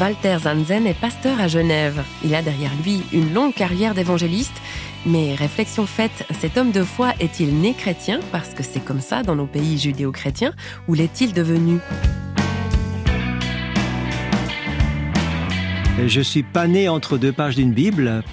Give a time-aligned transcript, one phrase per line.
[0.00, 2.02] Walter Zanzen est pasteur à Genève.
[2.24, 4.54] Il a derrière lui une longue carrière d'évangéliste.
[5.04, 8.20] Mais réflexion faite, cet homme de foi est-il né chrétien?
[8.32, 10.54] Parce que c'est comme ça dans nos pays judéo-chrétiens
[10.88, 11.80] ou l'est-il devenu?
[16.06, 18.24] Je suis pas né entre deux pages d'une Bible.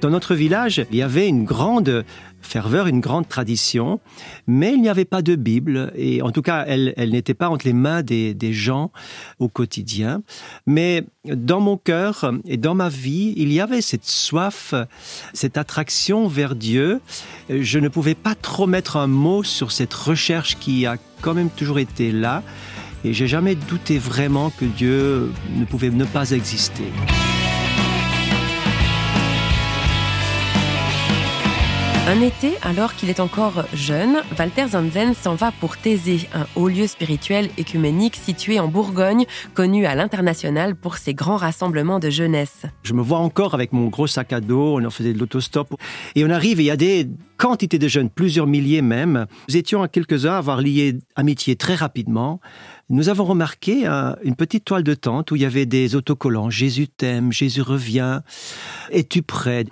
[0.00, 2.04] Dans notre village, il y avait une grande
[2.40, 4.00] ferveur, une grande tradition,
[4.46, 7.66] mais il n'y avait pas de Bible, et en tout cas, elle, n'était pas entre
[7.66, 8.92] les mains des, des, gens
[9.38, 10.22] au quotidien.
[10.66, 14.74] Mais dans mon cœur et dans ma vie, il y avait cette soif,
[15.32, 17.00] cette attraction vers Dieu.
[17.50, 21.50] Je ne pouvais pas trop mettre un mot sur cette recherche qui a quand même
[21.50, 22.42] toujours été là,
[23.04, 26.84] et j'ai jamais douté vraiment que Dieu ne pouvait ne pas exister.
[32.08, 36.68] Un été, alors qu'il est encore jeune, Walter Zanzen s'en va pour Thésée, un haut
[36.68, 39.24] lieu spirituel écuménique situé en Bourgogne,
[39.54, 42.62] connu à l'international pour ses grands rassemblements de jeunesse.
[42.84, 45.74] Je me vois encore avec mon gros sac à dos, on en faisait de l'autostop.
[46.14, 49.26] Et on arrive et il y a des quantités de jeunes, plusieurs milliers même.
[49.48, 52.40] Nous étions à quelques-uns à avoir lié amitié très rapidement.
[52.88, 53.84] Nous avons remarqué
[54.22, 58.20] une petite toile de tente où il y avait des autocollants Jésus t'aime, Jésus revient,
[58.92, 59.64] es-tu prêt?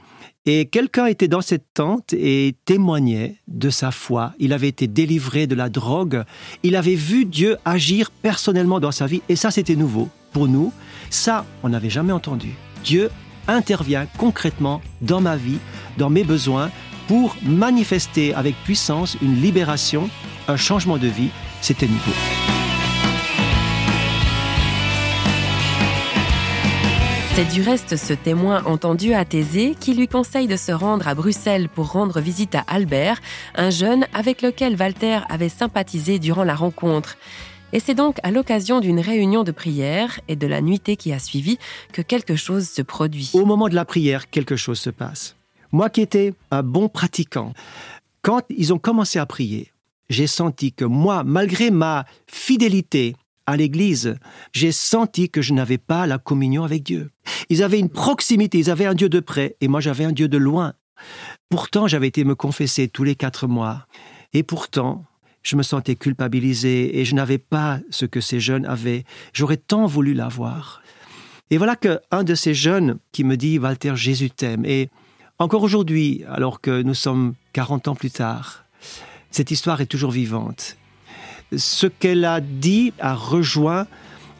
[0.47, 4.35] Et quelqu'un était dans cette tente et témoignait de sa foi.
[4.39, 6.25] Il avait été délivré de la drogue.
[6.63, 9.23] Il avait vu Dieu agir personnellement dans sa vie.
[9.29, 10.73] Et ça, c'était nouveau pour nous.
[11.09, 12.51] Ça, on n'avait jamais entendu.
[12.85, 13.11] Dieu
[13.49, 15.59] intervient concrètement dans ma vie,
[15.97, 16.71] dans mes besoins,
[17.09, 20.11] pour manifester avec puissance une libération,
[20.49, 21.31] un changement de vie.
[21.63, 22.64] C'était nouveau.
[27.37, 31.17] C'est du reste ce témoin entendu à Thésée qui lui conseille de se rendre à
[31.17, 33.21] Bruxelles pour rendre visite à Albert,
[33.57, 37.17] un jeune avec lequel Walter avait sympathisé durant la rencontre.
[37.73, 41.19] Et c'est donc à l'occasion d'une réunion de prière et de la nuitée qui a
[41.19, 41.59] suivi
[41.93, 43.33] que quelque chose se produit.
[43.35, 45.35] Au moment de la prière, quelque chose se passe.
[45.73, 47.53] Moi qui étais un bon pratiquant,
[48.23, 49.73] quand ils ont commencé à prier,
[50.09, 53.17] j'ai senti que moi, malgré ma fidélité
[53.47, 54.17] à l'église,
[54.53, 57.11] j'ai senti que je n'avais pas la communion avec Dieu.
[57.49, 60.29] Ils avaient une proximité, ils avaient un Dieu de près, et moi j'avais un Dieu
[60.29, 60.75] de loin.
[61.51, 63.87] Pourtant, j'avais été me confesser tous les quatre mois,
[64.33, 65.05] et pourtant,
[65.43, 69.05] je me sentais culpabilisé, et je n'avais pas ce que ces jeunes avaient.
[69.33, 70.83] J'aurais tant voulu l'avoir.
[71.51, 74.65] Et voilà qu'un de ces jeunes qui me dit, Walter, Jésus t'aime.
[74.65, 74.89] Et
[75.39, 78.65] encore aujourd'hui, alors que nous sommes 40 ans plus tard,
[79.31, 80.79] cette histoire est toujours vivante
[81.57, 83.87] ce qu'elle a dit a rejoint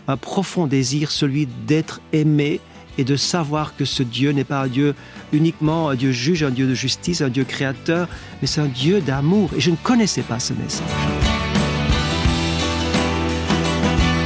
[0.09, 2.61] un profond désir, celui d'être aimé
[2.99, 4.95] et de savoir que ce Dieu n'est pas un Dieu
[5.33, 8.09] uniquement un Dieu juge, un Dieu de justice, un Dieu créateur,
[8.41, 9.51] mais c'est un Dieu d'amour.
[9.57, 10.87] Et je ne connaissais pas ce message.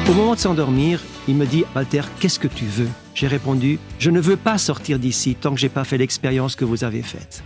[0.09, 2.89] Au moment de s'endormir, il me dit Walter, qu'est-ce que tu veux?
[3.19, 6.65] J'ai répondu Je ne veux pas sortir d'ici tant que j'ai pas fait l'expérience que
[6.65, 7.43] vous avez faite.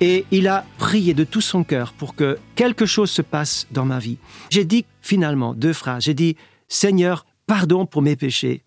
[0.00, 3.84] Et il a prié de tout son cœur pour que quelque chose se passe dans
[3.84, 4.16] ma vie.
[4.48, 6.04] J'ai dit finalement deux phrases.
[6.04, 6.36] J'ai dit,
[6.68, 8.62] Seigneur, pardon pour mes péchés.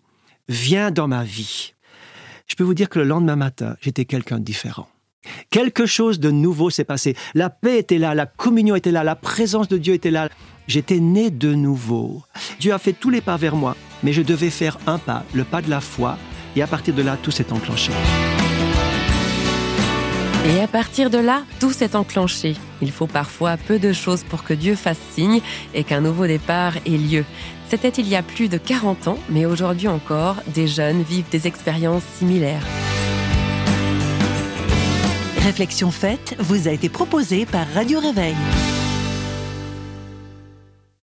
[0.48, 1.74] Viens dans ma vie.
[2.46, 4.86] Je peux vous dire que le lendemain matin, j'étais quelqu'un de différent.
[5.50, 7.16] Quelque chose de nouveau s'est passé.
[7.34, 10.28] La paix était là, la communion était là, la présence de Dieu était là.
[10.68, 12.22] J'étais né de nouveau.
[12.60, 15.42] Dieu a fait tous les pas vers moi, mais je devais faire un pas, le
[15.42, 16.16] pas de la foi,
[16.56, 17.92] et à partir de là, tout s'est enclenché.
[20.46, 22.54] Et à partir de là, tout s'est enclenché.
[22.82, 25.40] Il faut parfois peu de choses pour que Dieu fasse signe
[25.72, 27.24] et qu'un nouveau départ ait lieu.
[27.70, 31.46] C'était il y a plus de 40 ans, mais aujourd'hui encore, des jeunes vivent des
[31.46, 32.66] expériences similaires.
[35.42, 38.34] Réflexion faite vous a été proposée par Radio Réveil.